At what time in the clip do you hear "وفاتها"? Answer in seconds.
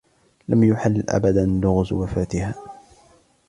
1.93-2.55